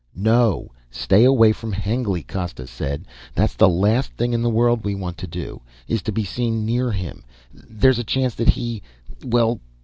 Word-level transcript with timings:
"No. 0.15 0.71
Stay 0.89 1.25
away 1.25 1.51
from 1.51 1.73
Hengly," 1.73 2.23
Costa 2.23 2.65
said. 2.65 3.05
"The 3.35 3.69
last 3.69 4.11
thing 4.13 4.33
in 4.33 4.41
the 4.41 4.49
world 4.49 4.83
we 4.83 4.95
want 4.95 5.15
to 5.19 5.27
do, 5.27 5.61
is 5.87 6.01
to 6.01 6.11
be 6.11 6.23
seen 6.23 6.65
near 6.65 6.91
him. 6.91 7.23
There's 7.53 7.99
a 7.99 8.03
chance 8.03 8.33
that 8.33 8.49
he... 8.49 8.81
well 9.23 9.59